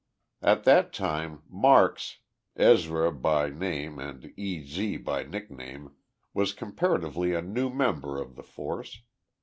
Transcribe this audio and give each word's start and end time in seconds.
At 0.41 0.63
that 0.63 0.91
time 0.93 1.43
Marks 1.47 2.21
Ezra 2.55 3.11
by 3.11 3.51
name 3.51 3.99
and 3.99 4.33
"E. 4.35 4.65
Z." 4.65 4.97
by 4.97 5.21
nickname 5.21 5.91
was 6.33 6.53
comparatively 6.53 7.35
a 7.35 7.41
new 7.43 7.69
member 7.69 8.19
of 8.19 8.33
the 8.35 8.41
force. 8.41 9.03